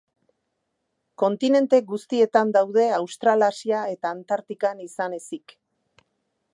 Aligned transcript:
Kontinente 1.23 1.81
guztietan 1.91 2.55
daude 2.57 2.87
Australasia 2.97 3.85
eta 3.93 4.15
Antartikan 4.17 4.83
izan 4.89 5.19
ezik. 5.23 5.57